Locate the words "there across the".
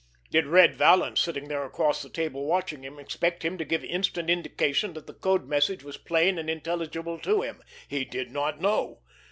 1.47-2.09